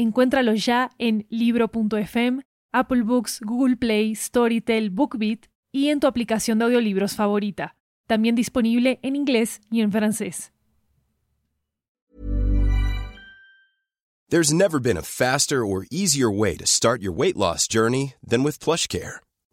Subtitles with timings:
[0.00, 2.40] Encuéntralo ya en libro.fm,
[2.72, 5.40] Apple Books, Google Play, Storytel, BookBeat
[5.72, 7.76] y en tu aplicación de audiolibros favorita.
[8.06, 10.52] También disponible en inglés y en francés.
[14.30, 18.42] There's never been a faster or easier way to start your weight loss journey than
[18.42, 19.20] with PlushCare.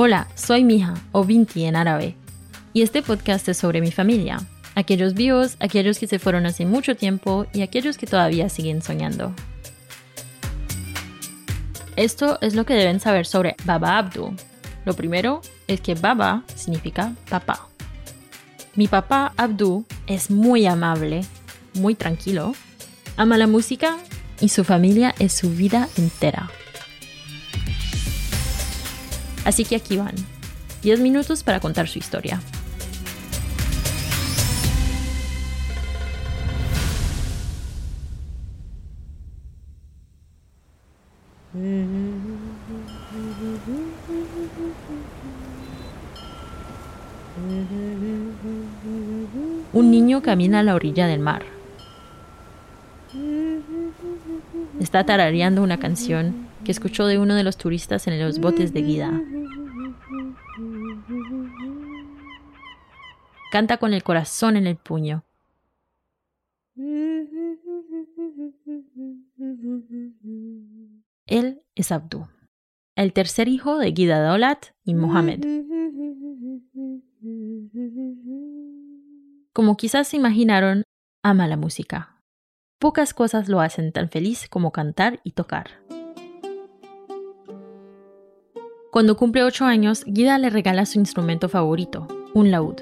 [0.00, 2.14] Hola, soy Mija, o Binti en árabe,
[2.72, 4.38] y este podcast es sobre mi familia,
[4.76, 9.34] aquellos vivos, aquellos que se fueron hace mucho tiempo y aquellos que todavía siguen soñando.
[11.96, 14.36] Esto es lo que deben saber sobre Baba Abdu.
[14.84, 17.66] Lo primero es que Baba significa papá.
[18.76, 21.22] Mi papá Abdu es muy amable,
[21.74, 22.54] muy tranquilo,
[23.16, 23.98] ama la música
[24.40, 26.48] y su familia es su vida entera.
[29.44, 30.14] Así que aquí van,
[30.82, 32.40] 10 minutos para contar su historia.
[49.72, 51.42] Un niño camina a la orilla del mar.
[54.80, 58.82] Está tarareando una canción que escuchó de uno de los turistas en los botes de
[58.82, 59.22] guida.
[63.50, 65.24] Canta con el corazón en el puño.
[71.24, 72.28] Él es Abdu,
[72.96, 75.40] el tercer hijo de Guida Daulat y Mohammed.
[79.54, 80.82] Como quizás se imaginaron,
[81.22, 82.20] ama la música.
[82.78, 85.70] Pocas cosas lo hacen tan feliz como cantar y tocar.
[88.90, 92.76] Cuando cumple 8 años, Guida le regala su instrumento favorito, un laúd.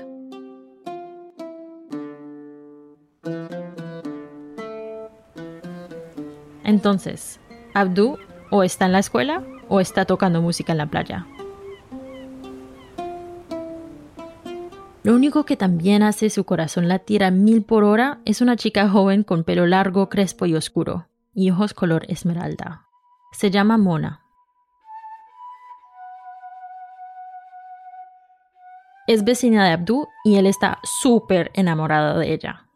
[6.62, 7.41] Entonces,
[7.75, 8.19] Abdu
[8.50, 11.27] o está en la escuela o está tocando música en la playa.
[15.03, 18.88] Lo único que también hace su corazón latir a mil por hora es una chica
[18.88, 22.87] joven con pelo largo, crespo y oscuro, y ojos color esmeralda.
[23.33, 24.25] Se llama Mona.
[29.06, 32.67] Es vecina de Abdu y él está súper enamorado de ella.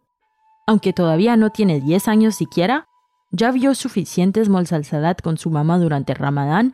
[0.67, 2.87] Aunque todavía no tiene 10 años siquiera,
[3.33, 6.73] ya vio suficientes molsalsalat con su mamá durante Ramadán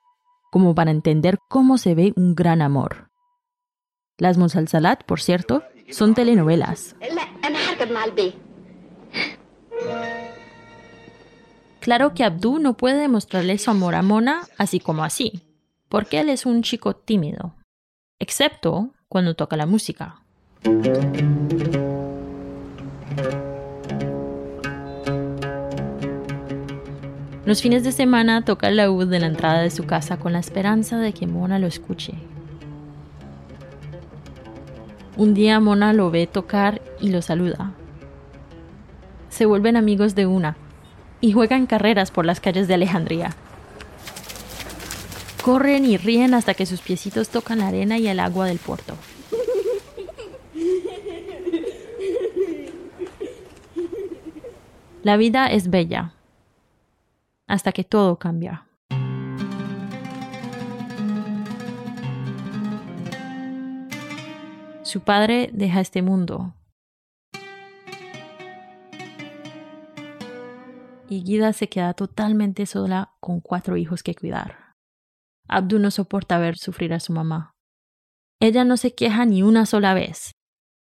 [0.51, 3.11] como para entender cómo se ve un gran amor.
[4.19, 6.95] Las molsalsalat, por cierto, son telenovelas.
[11.81, 15.43] Claro que Abdu no puede demostrarle su amor a Mona así como así,
[15.89, 17.55] porque él es un chico tímido,
[18.19, 20.17] excepto cuando toca la música.
[27.45, 30.41] Los fines de semana toca el laúd de la entrada de su casa con la
[30.41, 32.15] esperanza de que Mona lo escuche.
[35.17, 37.73] Un día Mona lo ve tocar y lo saluda.
[39.29, 40.57] Se vuelven amigos de una
[41.21, 43.37] y juegan carreras por las calles de Alejandría.
[45.47, 48.97] Corren y ríen hasta que sus piecitos tocan la arena y el agua del puerto.
[55.05, 56.15] La vida es bella,
[57.47, 58.67] hasta que todo cambia.
[64.83, 66.55] Su padre deja este mundo.
[71.09, 74.66] Y Guida se queda totalmente sola con cuatro hijos que cuidar.
[75.49, 77.53] Abdu no soporta ver sufrir a su mamá.
[78.41, 80.33] Ella no se queja ni una sola vez,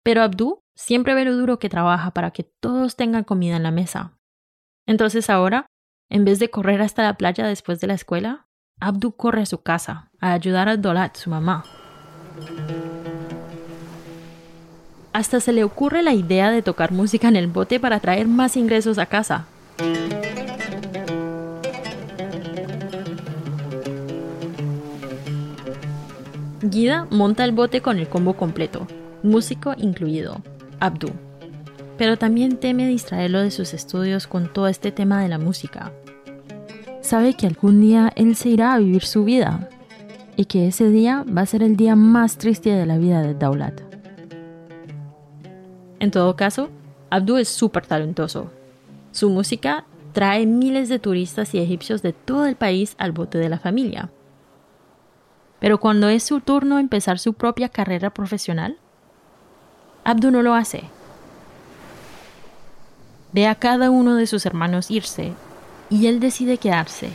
[0.03, 3.71] pero Abdu siempre ve lo duro que trabaja para que todos tengan comida en la
[3.71, 4.19] mesa.
[4.87, 5.67] Entonces ahora,
[6.11, 8.47] en vez de correr hasta la playa después de la escuela,
[8.81, 11.65] Abdu corre a su casa a ayudar a Dolat, su mamá.
[15.13, 18.57] Hasta se le ocurre la idea de tocar música en el bote para traer más
[18.57, 19.47] ingresos a casa.
[26.67, 28.87] Guida monta el bote con el combo completo,
[29.23, 30.41] músico incluido,
[30.81, 31.11] Abdu.
[31.99, 35.93] Pero también teme distraerlo de sus estudios con todo este tema de la música.
[37.03, 39.69] Sabe que algún día él se irá a vivir su vida
[40.37, 43.35] y que ese día va a ser el día más triste de la vida de
[43.35, 43.83] Daulat.
[46.01, 46.71] En todo caso,
[47.11, 48.51] Abdu es súper talentoso.
[49.13, 49.85] Su música
[50.15, 54.11] trae miles de turistas y egipcios de todo el país al bote de la familia.
[55.61, 58.79] Pero cuando es su turno empezar su propia carrera profesional,
[60.05, 60.85] Abdu no lo hace.
[63.33, 65.33] Ve a cada uno de sus hermanos irse
[65.91, 67.11] y él decide quedarse.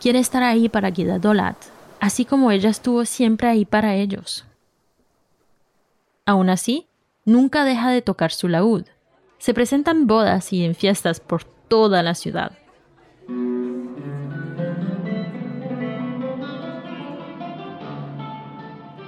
[0.00, 1.56] Quiere estar ahí para Gida Dolat,
[2.00, 4.44] así como ella estuvo siempre ahí para ellos.
[6.26, 6.88] Aún así,
[7.24, 8.84] nunca deja de tocar su laúd.
[9.38, 12.52] Se presentan bodas y en fiestas por toda la ciudad.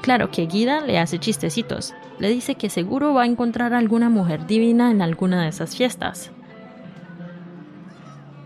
[0.07, 1.93] Claro que Guida le hace chistecitos.
[2.21, 6.31] Le dice que seguro va a encontrar alguna mujer divina en alguna de esas fiestas.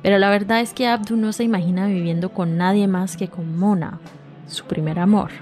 [0.02, 3.58] Pero la verdad es que Abdu no se imagina viviendo con nadie más que con
[3.58, 4.00] Mona,
[4.46, 5.32] su primer amor.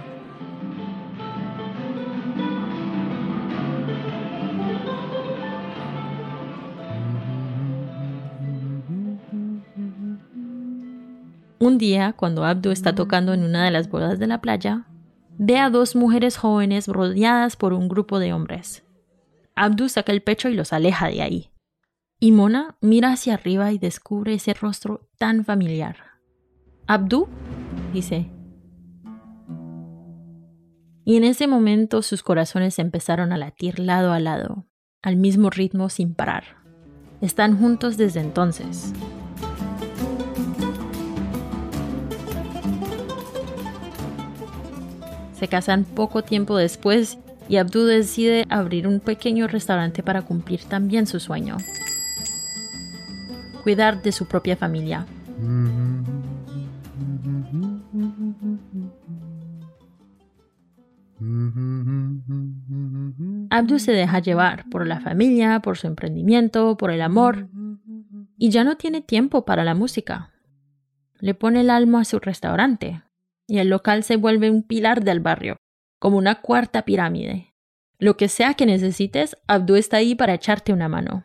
[11.61, 14.85] Un día, cuando Abdu está tocando en una de las bodas de la playa,
[15.39, 18.85] ve a dos mujeres jóvenes rodeadas por un grupo de hombres.
[19.55, 21.51] Abdu saca el pecho y los aleja de ahí.
[22.21, 25.97] Y Mona mira hacia arriba y descubre ese rostro tan familiar.
[26.87, 27.29] Abdu,
[27.93, 28.31] dice.
[31.05, 34.67] Y en ese momento sus corazones empezaron a latir lado a lado,
[35.03, 36.59] al mismo ritmo sin parar.
[37.21, 38.93] Están juntos desde entonces.
[45.39, 47.19] Se casan poco tiempo después
[47.49, 51.59] y Abdu decide abrir un pequeño restaurante para cumplir también su sueño.
[53.63, 55.07] Cuidar de su propia familia.
[63.51, 67.49] Abdu se deja llevar por la familia, por su emprendimiento, por el amor,
[68.37, 70.33] y ya no tiene tiempo para la música.
[71.21, 73.03] Le pone el alma a su restaurante,
[73.49, 75.57] y el local se vuelve un pilar del barrio,
[75.99, 77.55] como una cuarta pirámide.
[77.99, 81.25] Lo que sea que necesites, Abdu está ahí para echarte una mano.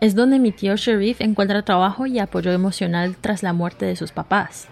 [0.00, 4.12] Es donde mi tío Sharif encuentra trabajo y apoyo emocional tras la muerte de sus
[4.12, 4.68] papás.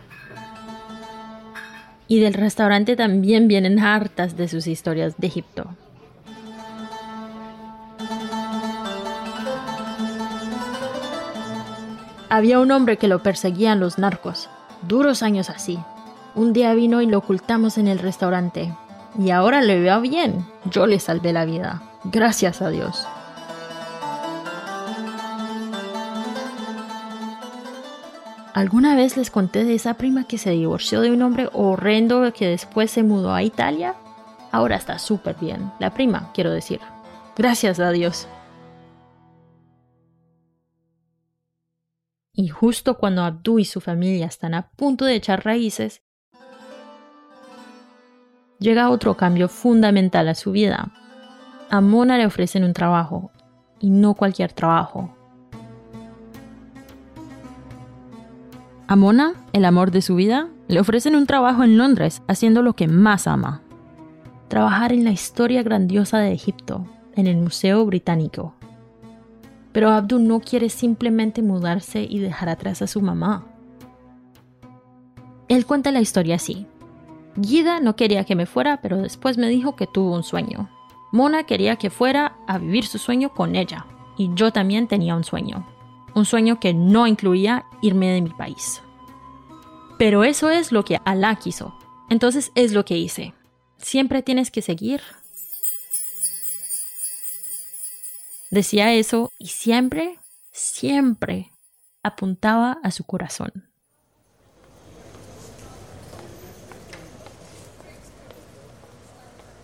[2.08, 5.74] Y del restaurante también vienen hartas de sus historias de Egipto.
[12.32, 14.48] Había un hombre que lo perseguían los narcos.
[14.88, 15.78] Duros años así.
[16.34, 18.74] Un día vino y lo ocultamos en el restaurante.
[19.18, 20.46] Y ahora le veo bien.
[20.64, 21.82] Yo le salvé la vida.
[22.04, 23.06] Gracias a Dios.
[28.54, 32.48] ¿Alguna vez les conté de esa prima que se divorció de un hombre horrendo que
[32.48, 33.94] después se mudó a Italia?
[34.52, 35.70] Ahora está súper bien.
[35.78, 36.80] La prima, quiero decir.
[37.36, 38.26] Gracias a Dios.
[42.34, 46.02] Y justo cuando Abdu y su familia están a punto de echar raíces,
[48.58, 50.92] llega otro cambio fundamental a su vida.
[51.68, 53.30] A Mona le ofrecen un trabajo,
[53.80, 55.14] y no cualquier trabajo.
[58.86, 62.74] A Mona, el amor de su vida, le ofrecen un trabajo en Londres haciendo lo
[62.74, 63.62] que más ama.
[64.48, 68.54] Trabajar en la historia grandiosa de Egipto, en el Museo Británico.
[69.72, 73.46] Pero Abdu no quiere simplemente mudarse y dejar atrás a su mamá.
[75.48, 76.66] Él cuenta la historia así.
[77.36, 80.68] Guida no quería que me fuera, pero después me dijo que tuvo un sueño.
[81.12, 83.86] Mona quería que fuera a vivir su sueño con ella,
[84.16, 85.66] y yo también tenía un sueño.
[86.14, 88.82] Un sueño que no incluía irme de mi país.
[89.98, 91.74] Pero eso es lo que Alá quiso.
[92.10, 93.34] Entonces es lo que hice.
[93.78, 95.00] Siempre tienes que seguir
[98.52, 100.18] Decía eso y siempre,
[100.52, 101.52] siempre
[102.02, 103.50] apuntaba a su corazón.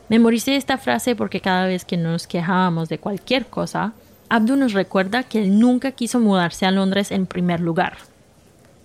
[0.09, 3.93] Memoricé esta frase porque cada vez que nos quejábamos de cualquier cosa,
[4.31, 7.99] Abdu nos recuerda que él nunca quiso mudarse a Londres en primer lugar.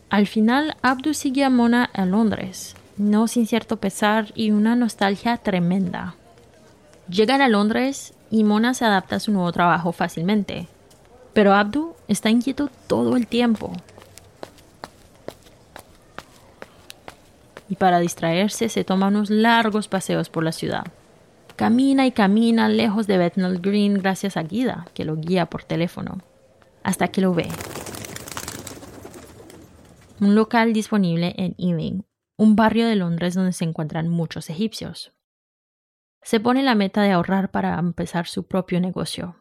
[0.09, 5.37] Al final, Abdu sigue a Mona a Londres, no sin cierto pesar y una nostalgia
[5.37, 6.15] tremenda.
[7.07, 10.67] Llegan a Londres y Mona se adapta a su nuevo trabajo fácilmente.
[11.33, 13.71] Pero Abdu está inquieto todo el tiempo.
[17.69, 20.85] Y para distraerse se toma unos largos paseos por la ciudad.
[21.55, 26.17] Camina y camina lejos de Bethnal Green gracias a Guida, que lo guía por teléfono,
[26.81, 27.49] hasta que lo ve.
[30.19, 32.03] Un local disponible en Ealing,
[32.37, 35.11] un barrio de Londres donde se encuentran muchos egipcios.
[36.23, 39.35] Se pone la meta de ahorrar para empezar su propio negocio.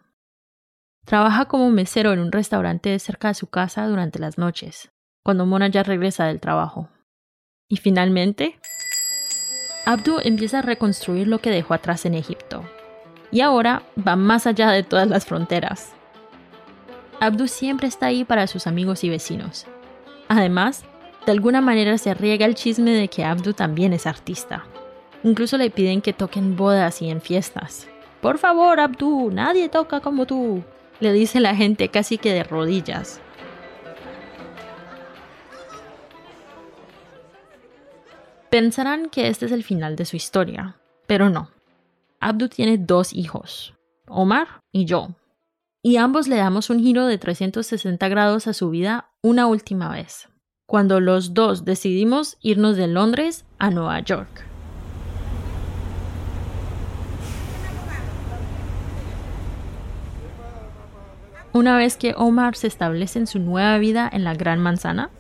[1.05, 4.91] Trabaja como mesero en un restaurante cerca de su casa durante las noches,
[5.25, 6.89] cuando Mona ya regresa del trabajo.
[7.69, 8.59] Y finalmente,
[9.87, 12.65] Abdu empieza a reconstruir lo que dejó atrás en Egipto.
[13.31, 15.93] Y ahora va más allá de todas las fronteras.
[17.21, 19.67] Abdu siempre está ahí para sus amigos y vecinos.
[20.29, 20.85] Además,
[21.27, 24.65] de alguna manera se riega el chisme de que Abdu también es artista.
[25.25, 27.89] Incluso le piden que toquen bodas y en fiestas.
[28.21, 30.63] Por favor, Abdu, nadie toca como tú,
[31.01, 33.21] le dice la gente casi que de rodillas.
[38.51, 40.77] Pensarán que este es el final de su historia,
[41.07, 41.51] pero no.
[42.21, 43.75] Abdu tiene dos hijos,
[44.07, 45.09] Omar y yo,
[45.83, 50.29] y ambos le damos un giro de 360 grados a su vida una última vez,
[50.67, 54.52] cuando los dos decidimos irnos de Londres a Nueva York.
[61.55, 65.11] Una vez que Omar se establece en su nueva vida en la Gran Manzana,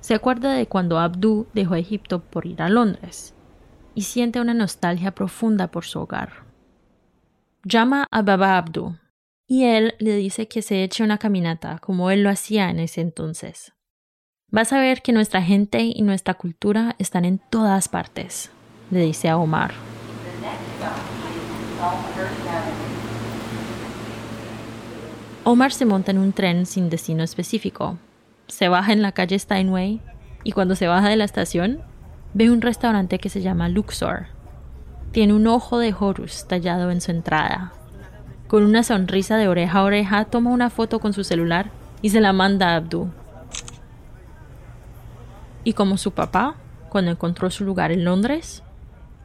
[0.00, 3.34] se acuerda de cuando Abdu dejó Egipto por ir a Londres
[3.94, 6.44] y siente una nostalgia profunda por su hogar.
[7.64, 8.96] Llama a Baba Abdu
[9.48, 13.00] y él le dice que se eche una caminata como él lo hacía en ese
[13.00, 13.72] entonces.
[14.50, 18.50] Vas a ver que nuestra gente y nuestra cultura están en todas partes,
[18.90, 19.72] le dice a Omar.
[25.44, 27.98] Omar se monta en un tren sin destino específico,
[28.46, 30.00] se baja en la calle Steinway
[30.44, 31.80] y cuando se baja de la estación
[32.32, 34.26] ve un restaurante que se llama Luxor.
[35.10, 37.72] Tiene un ojo de Horus tallado en su entrada.
[38.46, 41.72] Con una sonrisa de oreja a oreja toma una foto con su celular
[42.02, 43.10] y se la manda a Abdu.
[45.64, 46.54] Y como su papá,
[46.88, 48.62] cuando encontró su lugar en Londres,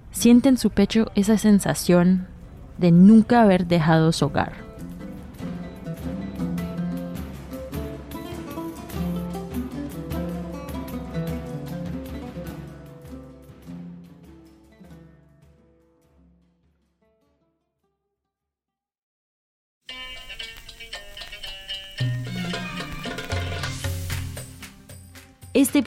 [0.09, 2.25] siente en su pecho esa sensación
[2.79, 4.66] de nunca haber dejado su hogar.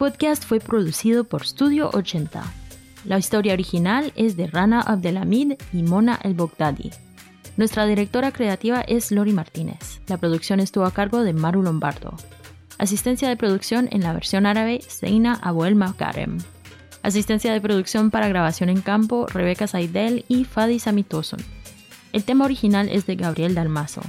[0.01, 2.43] Podcast fue producido por Studio 80.
[3.05, 6.91] La historia original es de Rana Abdelhamid y Mona El Bogdadi.
[7.59, 10.01] Nuestra directora creativa es Lori Martínez.
[10.07, 12.15] La producción estuvo a cargo de Maru Lombardo.
[12.79, 16.39] Asistencia de producción en la versión árabe, Seina Abuel Makarem.
[17.03, 21.41] Asistencia de producción para grabación en campo, Rebeca Saidel y Fadi Samitoson.
[22.15, 24.01] El tema original es de Gabriel Dalmazo.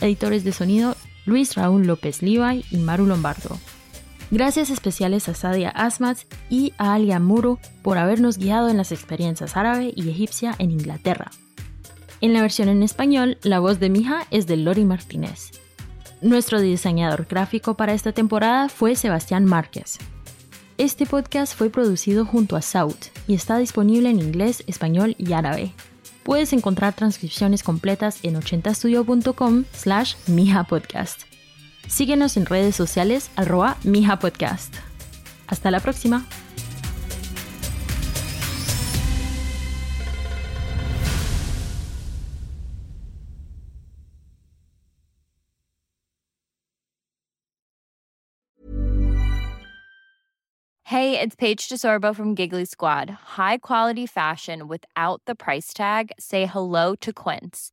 [0.00, 0.96] Editores de sonido,
[1.26, 3.58] Luis Raúl López Levi y Maru Lombardo.
[4.34, 6.18] Gracias especiales a Sadia Asmat
[6.50, 11.30] y a Alia Muro por habernos guiado en las experiencias árabe y egipcia en Inglaterra.
[12.20, 15.52] En la versión en español, la voz de Mija es de Lori Martínez.
[16.20, 19.98] Nuestro diseñador gráfico para esta temporada fue Sebastián Márquez.
[20.78, 22.98] Este podcast fue producido junto a Saut
[23.28, 25.74] y está disponible en inglés, español y árabe.
[26.24, 30.16] Puedes encontrar transcripciones completas en 80studio.com slash
[30.68, 31.33] Podcast.
[31.88, 34.74] Síguenos en redes sociales arroba Mija Podcast.
[35.46, 36.26] Hasta la próxima.
[50.94, 53.10] Hey, it's Paige DeSorbo from Giggly Squad.
[53.36, 56.12] High quality fashion without the price tag.
[56.20, 57.72] Say hello to Quince.